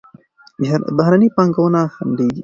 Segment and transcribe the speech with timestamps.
[0.97, 2.39] بهرني پانګونه خنډېږي.